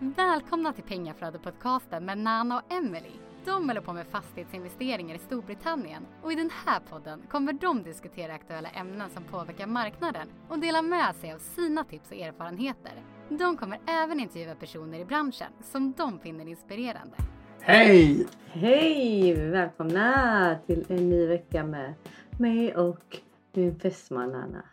[0.00, 3.12] Välkomna till Pengaflödet-podcasten med Nana och Emily.
[3.44, 8.34] De håller på med fastighetsinvesteringar i Storbritannien och i den här podden kommer de diskutera
[8.34, 12.92] aktuella ämnen som påverkar marknaden och dela med sig av sina tips och erfarenheter.
[13.28, 17.16] De kommer även intervjua personer i branschen som de finner inspirerande.
[17.60, 18.26] Hej!
[18.46, 19.50] Hej!
[19.50, 21.94] Välkomna till en ny vecka med
[22.38, 23.18] mig och
[23.52, 24.64] min fästman Anna.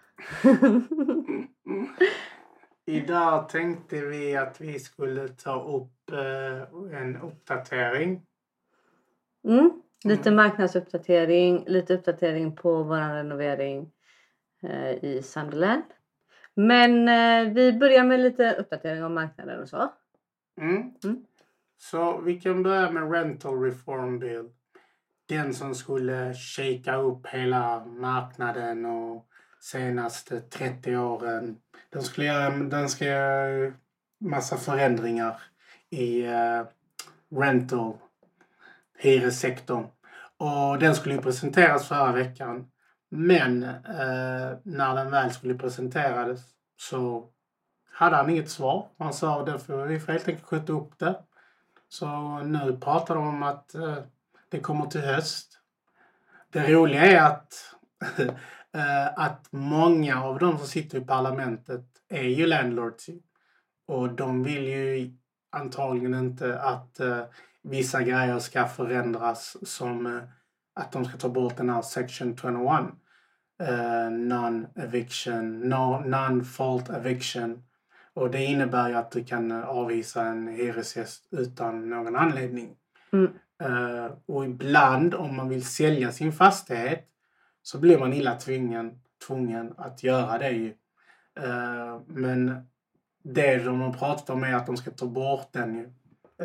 [2.88, 8.21] Idag tänkte vi att vi skulle ta upp eh, en uppdatering.
[9.47, 9.82] Mm.
[10.04, 13.91] Lite marknadsuppdatering, lite uppdatering på vår renovering
[14.63, 15.83] eh, i Sunderland.
[16.54, 19.93] Men eh, vi börjar med lite uppdatering om marknaden och så.
[20.61, 20.93] Mm.
[21.04, 21.25] Mm.
[21.77, 24.49] Så vi kan börja med Rental Reform Bill.
[25.29, 29.27] Den som skulle shaka upp hela marknaden och
[29.65, 31.57] senaste 30 åren.
[31.89, 33.73] Den skulle göra, den ska göra
[34.19, 35.41] massa förändringar
[35.89, 36.66] i uh,
[37.36, 37.97] rental,
[38.97, 39.88] hyressektorn.
[40.38, 42.71] Och den skulle ju presenteras förra veckan.
[43.09, 46.39] Men uh, när den väl skulle presenteras
[46.77, 47.30] så
[47.91, 48.88] hade han inget svar.
[48.97, 51.19] Han sa att vi får helt enkelt skjuta upp det.
[51.89, 53.97] Så nu pratar de om att uh,
[54.49, 55.59] det kommer till höst.
[56.49, 57.75] Det roliga är att
[59.15, 63.09] att många av de som sitter i parlamentet är ju landlords.
[63.87, 65.11] Och de vill ju
[65.55, 67.21] antagligen inte att uh,
[67.63, 70.23] vissa grejer ska förändras som uh,
[70.73, 72.55] att de ska ta bort den här section 21.
[73.63, 77.63] Uh, non-eviction, no, non-fault eviction.
[78.13, 82.75] Och det innebär ju att du kan avvisa en hyresgäst utan någon anledning.
[83.13, 83.31] Mm.
[84.25, 87.07] och ibland om man vill sälja sin fastighet
[87.66, 90.73] så blir man illa tvungen, tvungen att göra det.
[91.39, 92.67] Uh, men
[93.23, 95.83] det de har pratat om är att de ska ta bort den ju.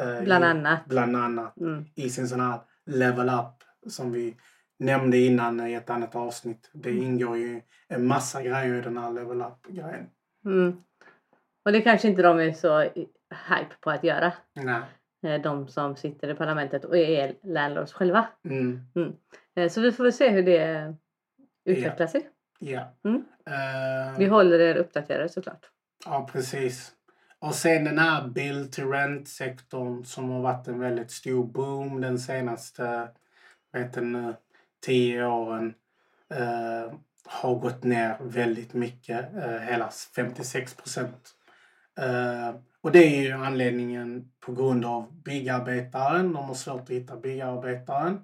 [0.03, 0.87] Uh, bland annat.
[0.87, 1.57] Bland annat.
[1.57, 1.85] Mm.
[1.95, 4.37] I sin sån här level up som vi
[4.79, 6.71] nämnde innan i ett annat avsnitt.
[6.73, 7.03] Det mm.
[7.03, 10.07] ingår ju en massa grejer i den här level up-grejen.
[10.45, 10.83] Mm.
[11.65, 12.81] Och det kanske inte de är så
[13.49, 14.33] hype på att göra.
[14.55, 14.83] Nej.
[15.27, 18.29] Eh, de som sitter i parlamentet och är landlords själva.
[18.45, 18.81] Mm.
[18.95, 19.71] Mm.
[19.71, 20.95] Så vi får väl se hur det
[21.65, 22.29] utveckla sig.
[22.59, 22.95] Ja.
[23.05, 23.17] Mm.
[23.17, 25.67] Uh, Vi håller er uppdaterade såklart.
[26.05, 26.93] Ja, precis.
[27.39, 32.19] Och sen den här build to rent-sektorn som har varit en väldigt stor boom den
[32.19, 33.09] senaste
[33.73, 34.35] vet nu,
[34.87, 35.75] tio åren.
[36.35, 36.95] Uh,
[37.25, 41.35] har gått ner väldigt mycket, uh, hela 56 procent.
[42.81, 46.33] Och det är ju anledningen på grund av byggarbetaren.
[46.33, 48.21] De har svårt att hitta byggarbetaren.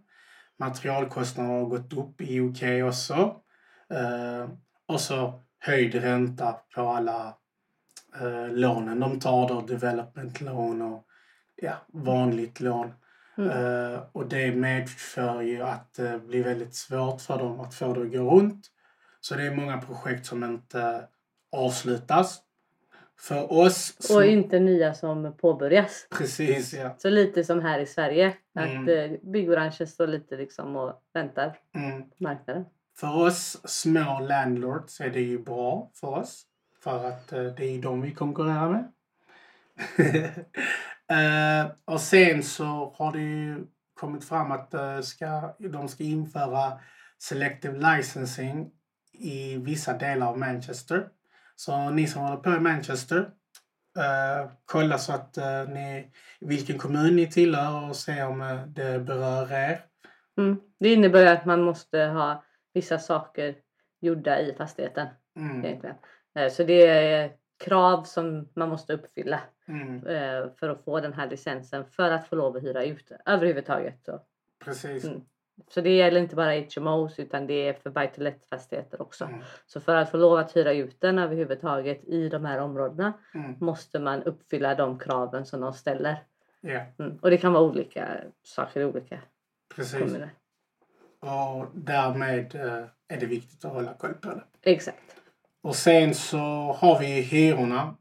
[0.59, 3.41] Materialkostnader har gått upp i UK också.
[3.91, 4.51] Eh,
[4.87, 7.37] och så höjd ränta på alla
[8.21, 11.07] eh, lånen de tar då, development lån och
[11.57, 12.93] ja, vanligt lån.
[13.39, 13.51] Mm.
[13.51, 18.03] Eh, och det medför ju att det blir väldigt svårt för dem att få det
[18.03, 18.67] att gå runt.
[19.21, 21.09] Så det är många projekt som inte
[21.53, 22.43] avslutas.
[23.19, 23.97] För oss...
[23.99, 24.17] Som...
[24.17, 26.07] Och inte nya som påbörjas.
[26.19, 26.95] Precis, ja.
[26.99, 28.37] Så lite som här i Sverige.
[28.59, 28.83] Mm.
[28.83, 32.03] Att eh, byggbranschen står lite liksom och väntar mm.
[32.03, 32.65] på marknaden.
[32.97, 36.43] För oss små landlords är det ju bra för oss.
[36.83, 38.93] För att eh, det är ju de vi konkurrerar med.
[41.13, 46.81] uh, och sen så har det ju kommit fram att uh, ska, de ska införa
[47.19, 48.71] selective licensing
[49.13, 51.09] i vissa delar av Manchester.
[51.57, 57.17] Så ni som håller på i Manchester, uh, kolla så att uh, ni, vilken kommun
[57.17, 59.85] ni tillhör och se om uh, det berör er.
[60.39, 60.61] Mm.
[60.81, 63.55] Det innebär att man måste ha vissa saker
[64.01, 65.07] gjorda i fastigheten.
[65.37, 65.65] Mm.
[65.65, 65.97] Egentligen.
[66.51, 67.33] Så det är
[67.65, 70.01] krav som man måste uppfylla mm.
[70.59, 74.05] för att få den här licensen för att få lov att hyra ut överhuvudtaget.
[74.05, 74.21] Så.
[74.65, 75.05] Precis.
[75.05, 75.21] Mm.
[75.69, 79.25] Så det gäller inte bara HMOs utan det är för buy to let fastigheter också.
[79.25, 79.41] Mm.
[79.67, 83.57] Så för att få lov att hyra ut den överhuvudtaget i de här områdena mm.
[83.61, 86.17] måste man uppfylla de kraven som de ställer.
[86.63, 86.87] Yeah.
[86.99, 87.19] Mm.
[87.23, 88.09] Och det kan vara olika
[88.43, 89.19] saker i olika
[89.75, 89.99] Precis.
[89.99, 90.31] kommuner.
[91.21, 94.45] Och därmed eh, är det viktigt att hålla koll på det.
[94.63, 95.17] Exakt.
[95.63, 96.39] Och sen så
[96.79, 97.97] har vi hyrorna.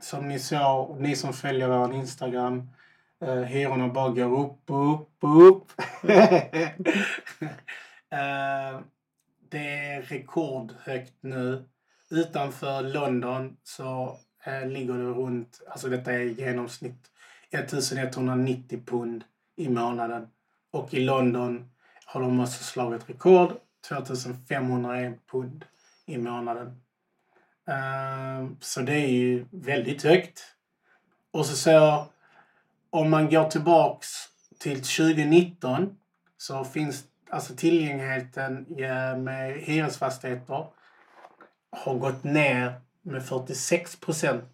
[0.00, 2.70] Som ni såg, ni som följer vår Instagram
[3.22, 5.72] Uh, hyrorna bara går upp och upp och upp.
[6.04, 6.10] uh,
[9.48, 11.64] det är rekordhögt nu.
[12.10, 17.10] Utanför London så uh, ligger det runt, alltså detta är i genomsnitt
[17.50, 19.24] 1190 pund
[19.56, 20.28] i månaden.
[20.70, 21.70] Och i London
[22.04, 23.52] har de också slagit rekord,
[23.88, 25.64] 2501 pund
[26.06, 26.80] i månaden.
[28.60, 30.40] så det är ju väldigt högt.
[31.30, 32.06] Och så så
[32.90, 34.08] om man går tillbaks
[34.60, 35.96] till 2019
[36.36, 38.66] så finns alltså tillgängligheten
[39.24, 40.66] med hyresfastigheter
[41.70, 44.50] har gått ner med 46 procent.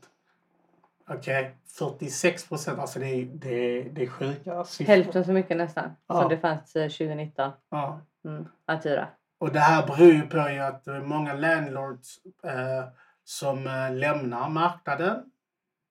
[1.09, 2.79] Okej, 46 procent.
[2.79, 4.93] Alltså det är, det är, det är sjuka siffror.
[4.95, 6.21] Hälften så mycket nästan Ja.
[6.21, 8.01] som det fanns eh, 2019 Ja.
[8.25, 9.09] mm, att hyra.
[9.39, 12.85] Och det här beror ju på att det är många landlords eh,
[13.25, 15.31] som eh, lämnar marknaden.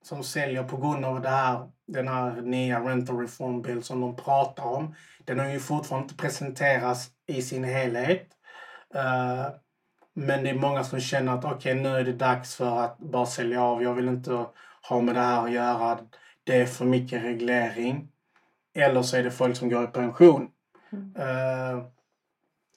[0.04, 4.16] Som säljer på grund av det här, den här nya rental reform bill som de
[4.16, 4.96] pratar om.
[5.26, 8.28] Den har ju fortfarande inte presenterats i sin helhet.
[8.96, 9.48] Eh,
[10.14, 13.26] men det är många som känner att okej nu är det dags för att bara
[13.26, 13.84] sälja av.
[13.84, 14.46] Jag vill inte
[14.90, 16.00] ha med det här att göra.
[16.44, 18.10] Det är för mycket reglering.
[18.76, 20.50] Eller så är det folk som går i pension.
[20.92, 21.14] Mm.
[21.16, 21.84] Eh,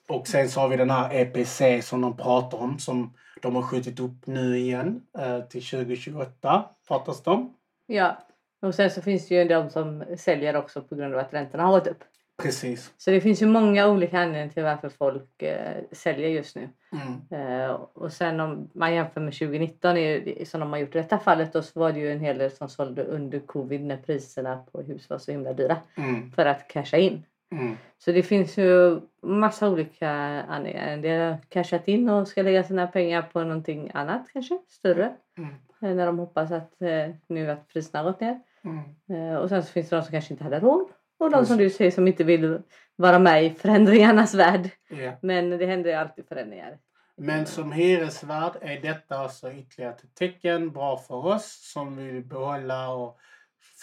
[0.07, 3.61] och sen så har vi den här EPC som de pratar om som de har
[3.61, 7.53] skjutit upp nu igen eh, till 2028 det om.
[7.85, 8.17] Ja,
[8.61, 11.63] och sen så finns det ju de som säljer också på grund av att räntorna
[11.63, 12.03] har gått upp.
[12.43, 12.93] Precis.
[12.97, 16.69] Så det finns ju många olika anledningar till varför folk eh, säljer just nu.
[16.91, 17.41] Mm.
[17.61, 21.19] Eh, och sen om man jämför med 2019 är som de har gjort i detta
[21.19, 24.57] fallet då, så var det ju en hel del som sålde under covid när priserna
[24.71, 26.31] på hus var så himla dyra Mm.
[26.31, 27.23] för att casha in.
[27.51, 27.77] Mm.
[27.97, 30.09] Så det finns ju massa olika
[30.43, 30.87] anledningar.
[30.87, 35.15] En del har cashat in och ska lägga sina pengar på någonting annat kanske, större.
[35.37, 35.49] Mm.
[35.81, 38.39] eh, När de hoppas att eh, nu att priserna har gått ner.
[38.63, 39.31] Mm.
[39.31, 40.87] Eh, och sen så finns det de som kanske inte hade råd.
[41.19, 42.61] Och de som du säger som inte vill
[42.95, 44.69] vara med i förändringarnas värld.
[44.89, 45.11] Ja.
[45.21, 46.77] Men det händer ju alltid förändringar.
[47.15, 52.89] Men som hyresvärd är detta alltså ytterligare ett tecken bra för oss som vill behålla
[52.89, 53.17] och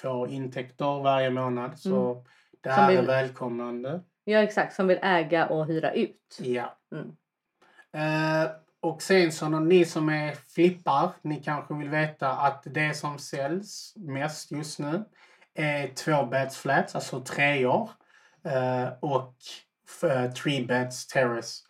[0.02, 1.78] få intäkter varje månad.
[1.78, 2.24] Så
[2.64, 4.00] det här vill- är välkomnande.
[4.24, 6.38] Ja exakt, som vill äga och hyra ut.
[6.40, 6.76] Ja.
[6.92, 7.16] Mm.
[7.92, 8.50] Eh,
[8.80, 13.92] och sen så ni som är flippar, ni kanske vill veta att det som säljs
[13.96, 15.04] mest just nu
[15.54, 17.90] är två beds flats, alltså treor.
[18.44, 19.34] Eh, och
[19.88, 21.62] f- three beds terrace,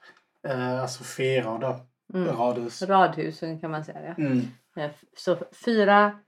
[0.49, 1.81] eh, alltså fyra då,
[2.15, 2.37] Mm.
[2.37, 2.83] radhus.
[2.83, 4.01] Radhusen kan man säga.
[4.05, 4.25] Ja.
[4.25, 4.41] Mm.
[4.77, 6.19] Eh, Så fyra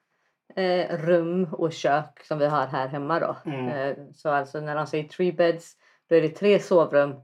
[0.56, 3.36] eh, rum och kök som vi har här hemma då.
[3.44, 3.68] Mm.
[3.68, 5.76] Eh, så alltså när de säger three beds
[6.08, 7.14] då är det tre sovrum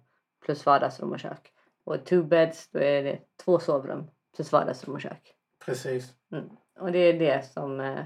[0.45, 1.53] plus vardagsrum och kök.
[1.85, 5.35] Och two beds då är det två sovrum plus vardagsrum och kök.
[5.65, 6.15] Precis.
[6.33, 6.45] Mm.
[6.81, 8.05] Och det är det som, eh,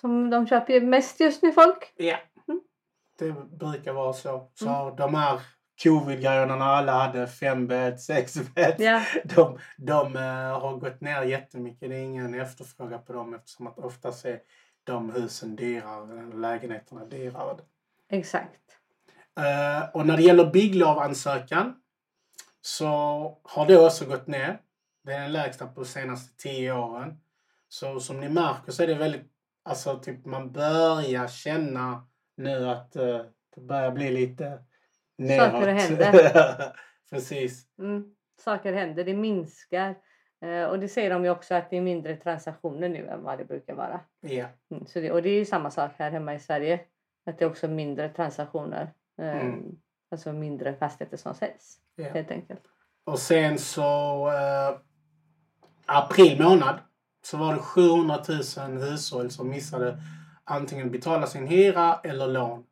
[0.00, 1.92] som de köper mest just nu folk.
[1.96, 2.16] Ja.
[2.48, 2.60] Mm.
[3.18, 4.50] Det brukar vara så.
[4.54, 5.40] Så de här
[5.82, 8.76] covid-grejerna när alla hade fem beds, sex beds.
[8.78, 9.04] Ja.
[9.24, 11.90] De, de eh, har gått ner jättemycket.
[11.90, 14.40] Det är ingen efterfrågan på dem eftersom att oftast är
[14.84, 17.56] de husen dyrare, eller lägenheterna dyrare.
[18.08, 18.60] Exakt.
[19.38, 21.74] Eh, och när det gäller bygglovansökan
[22.60, 24.60] så har det också gått ner.
[25.04, 27.20] Det är den lägsta på de senaste tio åren.
[27.68, 29.26] Så som ni märker så är det väldigt,
[29.64, 33.20] alltså typ man börjar känna nu att eh,
[33.54, 34.58] det börjar bli lite
[35.18, 35.52] neråt.
[35.52, 36.72] Saker händer.
[37.10, 37.66] Precis.
[37.78, 38.04] Mm.
[38.40, 39.94] Saker händer, det minskar.
[40.42, 43.38] Eh, och det säger de ju också att det är mindre transaktioner nu än vad
[43.38, 44.00] det brukar vara.
[44.20, 44.46] Ja.
[44.70, 44.86] Mm.
[44.86, 46.80] Så det, och det är ju samma sak här hemma i Sverige.
[47.26, 48.90] Att det är också mindre transaktioner.
[49.20, 49.76] Eh, Mm.
[50.10, 52.08] Alltså mindre fastigheter som säljs ja.
[52.08, 52.60] helt enkelt.
[53.04, 53.82] Och sen så
[54.28, 54.78] eh,
[55.86, 56.78] april månad
[57.22, 58.18] så var det 700
[58.68, 59.98] 000 hushåll som missade
[60.44, 62.64] antingen betala sin hyra eller lån.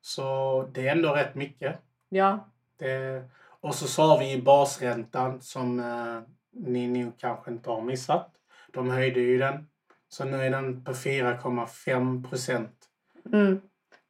[0.00, 1.78] Så det är ändå rätt mycket.
[2.08, 3.22] Ja, Det,
[3.60, 8.30] och så sa vi ju basräntan som eh, ni nog kanske inte har missat.
[8.72, 9.68] De höjde ju den.
[10.08, 12.76] Så nu är den på 4,5 procent.
[13.32, 13.60] mm.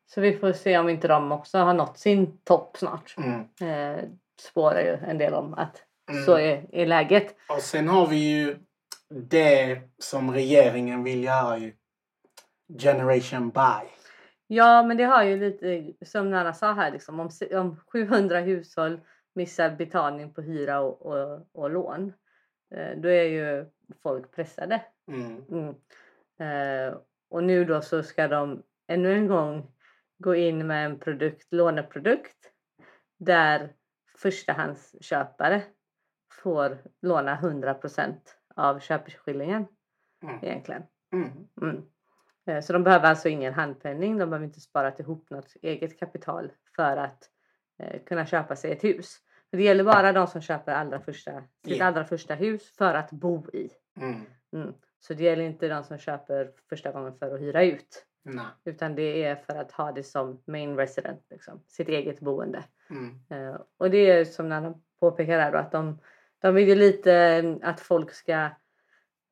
[0.07, 3.15] Så vi får se om inte de också har nått sin topp snart.
[3.19, 3.41] Mm.
[3.61, 4.05] Eh,
[4.41, 6.25] spårar ju en del om att Mm.
[6.25, 7.37] så är, är läget.
[7.49, 8.59] Och sen har vi ju
[9.09, 11.73] det som regeringen vill göra ju.
[12.79, 13.89] Generation buy.
[14.53, 19.01] Ja, men det har ju lite som Nanna sa här, liksom, om, om 700 hushåll
[19.35, 22.13] missar betalning på hyra och, och, och lån.
[22.75, 23.67] Eh, då är ju
[24.03, 24.83] folk pressade.
[25.09, 25.45] Mm.
[25.51, 25.69] Mm.
[26.39, 26.97] Eh,
[27.29, 29.73] och nu då så ska de ännu en gång
[30.19, 32.53] gå in med en produkt, låneprodukt
[33.19, 33.73] där
[34.19, 35.63] förstahandsköpare
[36.33, 38.15] får låna 100%
[38.57, 39.67] av köpeskillingen
[40.23, 40.39] Mm.
[40.43, 40.83] egentligen.
[41.63, 41.83] Mm.
[42.51, 46.53] Eh, Så de behöver alltså ingen handpenning, de behöver inte spara ihop något eget kapital
[46.77, 47.31] för att
[47.79, 49.17] eh, kunna köpa sig ett hus.
[49.51, 51.85] För det gäller bara de som köper allra första, sitt Ja.
[51.85, 53.71] allra första hus för att bo i.
[54.01, 54.21] Mm.
[54.53, 54.75] Mm.
[55.01, 58.07] Så det gäller inte de som köper första gången för att hyra ut.
[58.23, 58.45] Nej.
[58.65, 62.65] Utan det är för att ha det som main resident, liksom, sitt eget boende.
[62.91, 63.21] Mm.
[63.31, 65.99] Eh, och det är som Nanna påpekar här då, att de,
[66.39, 68.33] de vill ju lite att folk ska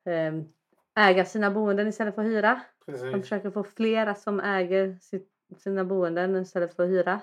[0.05, 0.33] eh,
[0.99, 2.61] äga sina boenden istället för att hyra.
[2.85, 3.11] De Precis.
[3.21, 4.97] försöker få flera som äger
[5.57, 7.21] sina boenden istället för att hyra.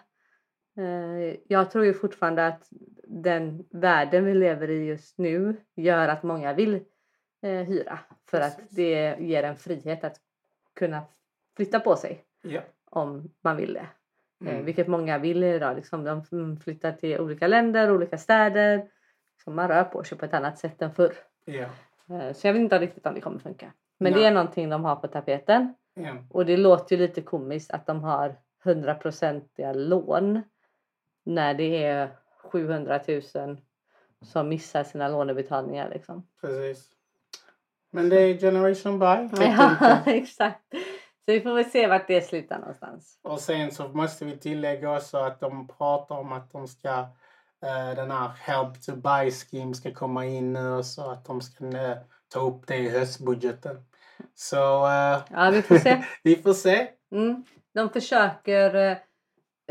[0.77, 2.69] Eh, jag tror ju fortfarande att
[3.05, 6.75] den världen vi lever i just nu gör att många vill
[7.43, 7.99] eh, hyra.
[8.31, 8.77] För att Precis.
[8.77, 10.17] det ger en frihet att
[10.75, 11.03] kunna
[11.57, 12.61] flytta på sig Ja.
[12.91, 13.87] om man vill det.
[14.47, 14.65] Eh, Mm.
[14.65, 15.77] vilket många vill idag.
[15.77, 18.89] Liksom, de mm, flyttar till olika länder, olika städer.
[19.45, 21.13] Så man rör på sig på ett annat sätt än förr.
[21.45, 21.67] Ja.
[22.11, 23.73] Eh, så jag vet inte riktigt om det kommer funka.
[23.99, 24.21] Men Nej.
[24.21, 25.75] det är någonting de har på tapeten.
[25.95, 26.17] Ja.
[26.31, 30.43] Och det låter ju lite komiskt att de har 100-procentiga lån
[31.25, 32.11] när det är
[32.53, 33.23] 700 000
[34.23, 35.91] som missar sina lånebetalningar.
[35.91, 36.27] Liksom.
[36.41, 36.91] Precis.
[37.91, 39.45] Men det är generation by.
[39.45, 40.63] Ja, exakt.
[41.25, 43.19] Så vi får väl se vart det slutar någonstans.
[43.23, 47.07] Och sen så måste vi tillägga också att de pratar om att de ska
[47.97, 51.65] den här help to buy scheme ska komma in nu och så att de ska
[51.65, 53.85] eh, ta upp det i höstbudgeten.
[54.35, 56.05] Så eh, Ja, vi får se.
[56.23, 56.89] vi får se.
[57.13, 57.45] Mm.
[57.75, 58.97] De försöker eh,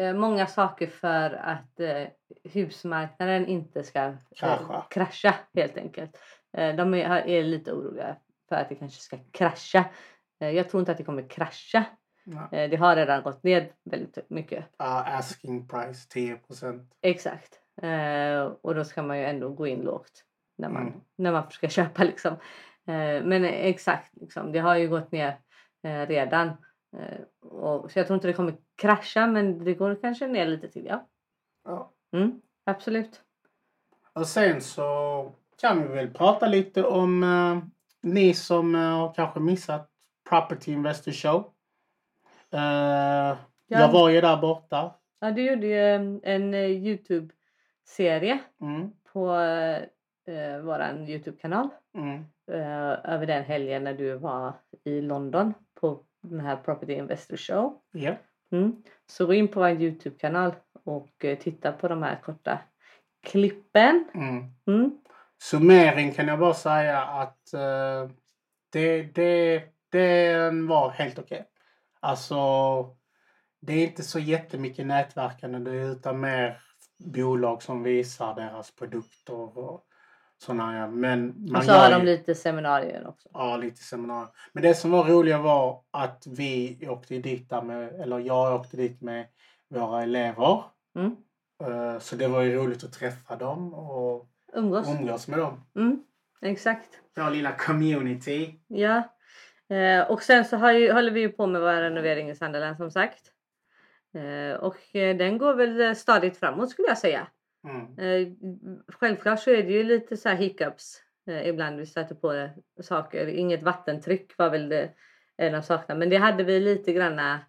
[0.05, 2.07] eh, många saker för att eh,
[2.43, 4.85] husmarknaden inte ska eh, Krascha.
[4.89, 6.17] krascha helt enkelt.
[6.57, 8.15] Eh, de är, är lite oroliga
[8.49, 9.85] för att det kanske ska krascha.
[10.41, 11.85] Eh, jag tror inte att det kommer krascha.
[12.23, 12.57] Ja.
[12.57, 14.65] Eh, det har redan gått ner väldigt mycket.
[14.77, 16.91] Ja, asking price 10 procent.
[17.01, 17.59] Exakt.
[17.81, 20.23] Eh, och då ska man ju ändå gå in lågt
[20.57, 20.99] när man, Mm.
[21.15, 22.33] när man ska köpa liksom.
[22.87, 25.37] Eh, men exakt, liksom, det har ju gått ner
[25.83, 26.47] eh, redan.
[26.97, 30.67] Eh, och, så jag tror inte det kommer krascha men det går kanske ner lite
[30.67, 31.07] till ja.
[31.65, 31.91] Ja.
[32.13, 33.21] Mm, absolut.
[34.13, 37.57] Och sen så kan vi väl prata lite om eh,
[38.01, 39.89] ni som eh, har kanske missat
[40.29, 41.51] Property Investor Show.
[42.51, 44.95] Eh, Jag var ju där borta.
[45.19, 46.53] Ja, du gjorde ju en, en
[47.85, 49.35] Youtube-serie Mm, på
[50.27, 51.69] eh, våran Youtube-kanal.
[51.97, 57.37] mm, Eh, över den helgen när du var i London på den här Property Investor
[57.37, 57.81] Show.
[57.91, 58.15] ja.
[58.51, 58.83] Mm.
[59.07, 62.59] Så gå in på vår Youtube-kanal och eh, titta på de här korta
[63.23, 64.05] klippen.
[64.13, 64.43] Mm.
[64.67, 64.97] Mm.
[65.41, 68.09] Summering kan jag bara säga att eh,
[68.69, 71.45] det, det, den var helt okej.
[71.99, 72.35] Alltså,
[73.61, 76.61] det är inte så jättemycket nätverkande utan mer
[76.99, 79.85] bolag som visar deras produkter och
[80.37, 80.87] sådana.
[80.87, 83.29] Men man Och så har ju- de lite seminarier också.
[83.33, 84.29] Ja, lite seminarier.
[84.53, 88.77] Men det som var roliga var att vi åkte dit där med, eller jag åkte
[88.77, 89.25] dit med
[89.69, 90.63] våra elever.
[90.95, 91.15] Mm.
[91.63, 94.87] Eh, Så det var ju roligt att träffa dem och Umgås.
[94.89, 95.61] umgås med dem.
[95.75, 96.03] Mm.
[96.41, 96.89] Exakt.
[97.15, 98.59] Vår lilla community.
[98.67, 99.03] Ja.
[99.75, 102.77] Eh, och sen så har ju, håller vi ju på med vår renovering i Sunderland
[102.77, 103.31] som sagt.
[104.15, 107.27] Eh, och eh, den går väl eh, stadigt framåt skulle jag säga.
[107.67, 108.35] Mm.
[108.87, 111.01] Självklart så är det ju lite så här hiccups.
[111.43, 112.49] Ibland vi stöter på
[112.83, 113.27] saker.
[113.27, 114.89] Inget vattentryck var väl det
[115.37, 115.99] en av sakerna.
[115.99, 117.39] Men det hade vi lite granna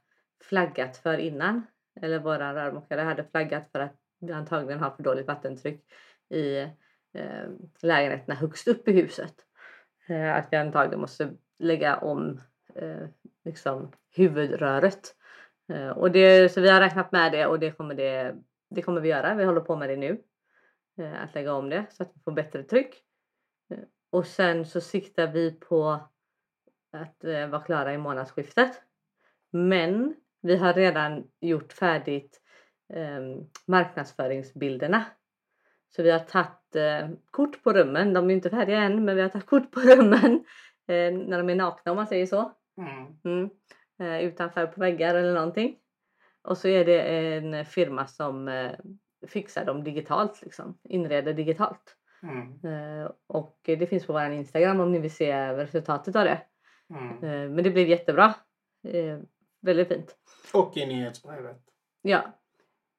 [0.45, 1.67] flaggat för innan.
[2.01, 5.85] Eller våran rörmokare hade flaggat för att vi antagligen har för dåligt vattentryck
[6.31, 6.59] i
[7.15, 7.49] eh,
[7.83, 9.35] lägenheterna högst upp i huset.
[10.07, 12.41] Eh, att vi antagligen måste lägga om
[12.75, 13.09] eh,
[13.45, 15.16] liksom huvudröret.
[15.69, 18.35] Eh, och det, så vi har räknat med det och det kommer, det,
[18.71, 19.35] det kommer vi göra.
[19.35, 20.23] Vi håller på med det nu.
[20.99, 22.95] Eh, att lägga om det så att vi får bättre tryck.
[23.71, 23.79] Eh,
[24.11, 26.01] och sen så siktar vi på
[26.93, 28.83] att vara klara i månadsskiftet.
[29.51, 32.41] Men vi har redan gjort färdigt
[32.93, 33.21] eh,
[33.67, 35.05] marknadsföringsbilderna.
[35.89, 38.13] Så vi har tagit eh, kort på rummen.
[38.13, 40.45] De är inte färdiga än men vi har tagit kort på rummen
[40.87, 42.53] eh, när de är nakna om man säger så.
[42.79, 43.19] Mm.
[43.25, 43.51] Mm.
[43.99, 45.77] Eh, utanför på väggar eller någonting.
[46.43, 48.73] Och så är det en firma som eh,
[49.27, 50.79] fixar dem digitalt, liksom.
[50.83, 51.97] inreder digitalt.
[52.23, 52.65] Mm.
[52.65, 56.41] Eh, och det finns på vår Instagram om ni vill se resultatet av det.
[56.91, 57.11] Mm.
[57.25, 58.35] Eh, men det blev jättebra.
[58.89, 59.19] Eh,
[59.61, 60.17] väldigt fint.
[60.55, 61.61] Och i nyhetsbrevet.
[62.03, 62.23] Ja.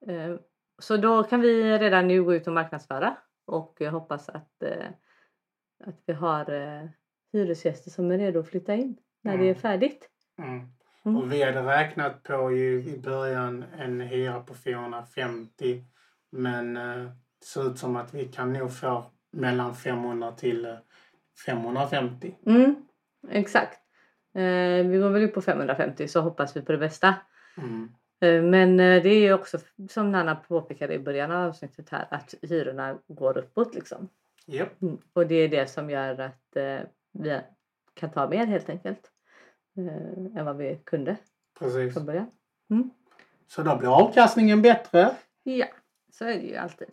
[0.08, 0.36] Eh,
[0.80, 4.64] så då kan vi redan nu gå ut och marknadsföra och jag hoppas att,
[5.84, 6.46] att vi har
[7.34, 9.56] hyresgäster som är redo att flytta in när det är Mm.
[9.56, 10.10] färdigt.
[10.38, 10.68] Mm.
[11.08, 11.22] Mm.
[11.22, 15.84] Och vi hade räknat på ju i början en hyra på 450.
[16.30, 17.04] Men eh,
[17.40, 20.76] det ser ut som att vi kan nog få mellan 500 till eh,
[21.46, 22.36] 550.
[22.46, 22.76] Mm,
[23.30, 23.80] exakt.
[24.36, 27.16] Eh, vi går väl upp på 550 så hoppas vi på det bästa.
[27.58, 27.90] Mm.
[28.22, 29.58] Eh, men eh, det är ju också
[29.90, 34.10] som Nanna påpekade i början av avsnittet här att hyrorna går uppåt liksom.
[34.46, 34.98] Japp, Mm.
[35.14, 36.80] Och det är det som gör att eh,
[37.12, 37.42] vi
[37.94, 39.12] kan ta mer helt enkelt.
[39.78, 41.18] Eh, än vad vi kunde
[41.60, 41.94] precis.
[41.94, 42.32] från början.
[43.48, 45.16] Så då blir avkastningen bättre.
[45.44, 45.66] Ja,
[46.12, 46.88] så är det ju alltid.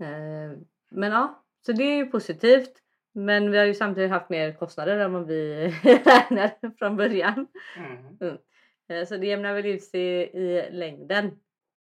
[0.00, 0.58] Eh,
[0.90, 2.80] men ja, så det är ju positivt.
[3.16, 5.68] Men vi har ju samtidigt haft mer kostnader än vad vi
[6.04, 7.46] räknade från början.
[7.76, 8.38] Mm.
[8.88, 11.38] Eh, Så det jämnar väl ut sig i längden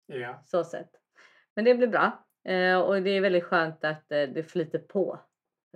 [0.05, 0.41] Ja.
[0.45, 0.89] så sett.
[1.55, 2.25] Men det blir bra.
[2.43, 5.19] Eh, Och det är väldigt skönt att eh, det flyter på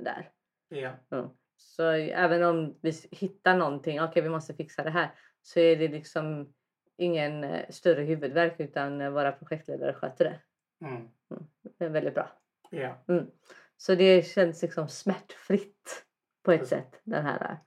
[0.02, 0.30] där.
[0.70, 0.92] Ja.
[1.12, 1.30] Mm.
[1.62, 5.10] Så även om vi hittar någonting, okej vi måste fixa det här,
[5.42, 6.54] så är det liksom
[6.98, 10.40] ingen eh, större huvudvärk utan eh, våra projektledare sköter det.
[10.88, 11.08] Mm.
[11.78, 12.30] Det är väldigt bra.
[12.70, 12.98] Ja.
[13.78, 16.06] Så det känns liksom smärtfritt
[16.44, 16.78] på ett Precis.
[16.78, 17.58] sätt den här eh,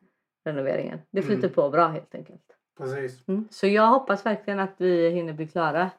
[0.44, 0.98] renoveringen.
[1.10, 1.54] Det flyter Mm.
[1.54, 2.56] på bra helt enkelt.
[2.78, 3.28] Precis.
[3.28, 3.48] Mm.
[3.50, 5.90] Så jag hoppas verkligen att vi hinner bli klara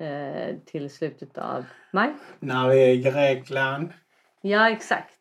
[0.00, 2.12] eh, till slutet av maj.
[2.40, 3.92] När vi är i Grekland.
[4.40, 5.18] Ja exakt.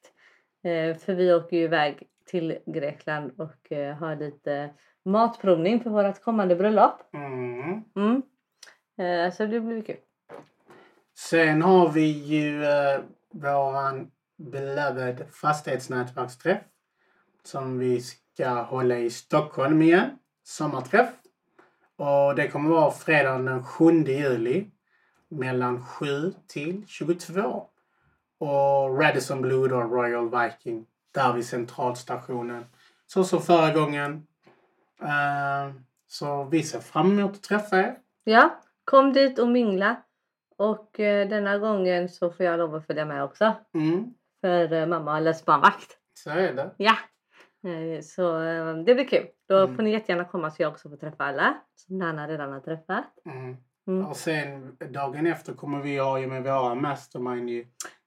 [0.64, 4.70] Eh, för vi åker ju iväg till Grekland och eh, har lite
[5.06, 7.14] matprovning för vårt kommande bröllop.
[7.14, 7.84] Mm.
[7.96, 8.22] Mm.
[8.98, 9.98] Eh, så det blir kul.
[11.18, 13.00] Sen har vi ju eh,
[13.32, 16.62] våran beloved fastighetsnätverksträff
[17.44, 20.10] som vi ska hålla i Stockholm igen.
[20.44, 21.10] Sommarträff.
[21.96, 24.72] Och det kommer vara fredagen den 7 juli
[25.30, 27.68] mellan 7 till 22.
[28.38, 32.66] Och Radisson Blue då, Royal Viking, där vid centralstationen.
[33.08, 34.28] Så som förra gången.
[35.02, 35.74] Eh,
[36.08, 37.98] så vi ser fram emot att träffa er.
[38.24, 39.96] Ja, kom dit och mingla.
[40.58, 43.54] Och eh, denna gången så får jag lov att följa med också.
[43.74, 45.98] Mm, För eh, mamma har löst barnvakt.
[46.14, 46.72] så är det.
[46.78, 46.96] Ja,
[48.04, 48.40] så
[48.86, 49.28] det blir kul.
[49.48, 49.76] Då Mm.
[49.76, 53.04] får ni jättegärna komma så jag också får träffa alla som Nanna redan har träffat.
[53.26, 53.58] Mm.
[53.88, 54.06] Mm.
[54.06, 57.66] Och sen dagen efter kommer vi ha ju med våra mastermind ju.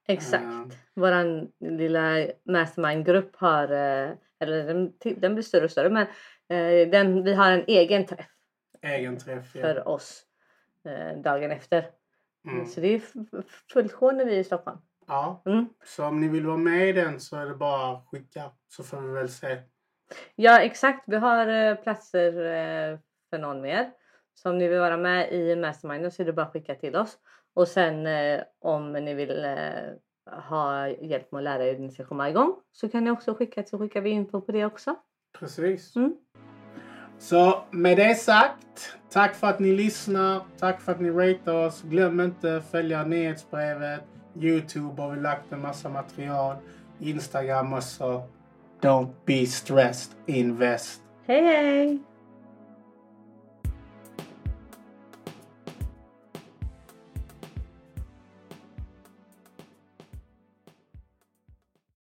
[0.08, 0.44] Exakt.
[0.44, 6.06] eh, Våran lilla mastermind-grupp har, eh, eller den, den blir större och större, men
[6.48, 8.26] eh, den, vi har en egen träff
[8.82, 9.54] egen träff.
[9.54, 9.62] Ja.
[9.62, 10.22] för oss
[10.84, 11.90] eh, dagen efter.
[12.48, 12.66] Mm.
[12.66, 13.02] Så det är
[13.72, 14.78] fullt sjå när vi är i Stockholm.
[15.06, 15.42] ja.
[15.46, 15.68] Mm.
[15.84, 18.50] Så om ni vill vara med i den så är det bara att skicka.
[18.68, 19.58] Så får vi väl se.
[20.34, 22.32] Ja exakt, vi har platser
[23.30, 23.90] för någon mer.
[24.34, 26.96] Så om ni vill vara med i Mastermind så är det bara att skicka till
[26.96, 27.18] oss.
[27.54, 31.90] Och sen eh, om ni vill eh, ha hjälp med att lära er hur ni
[31.90, 34.96] ska komma igång så kan ni också skicka så skickar vi info på det också.
[35.38, 35.96] Precis.
[35.96, 36.16] Mm.
[37.18, 38.96] Så med det sagt.
[39.10, 40.40] Tack för att ni lyssnar.
[40.58, 41.82] Tack för att ni ratear oss.
[41.82, 44.00] Glöm inte följa nyhetsbrevet.
[44.40, 46.56] Youtube har vi lagt en massa material.
[47.00, 48.22] Instagram också.
[48.80, 50.12] Don't be stressed.
[50.26, 51.02] Invest.
[51.26, 52.13] Hej hej!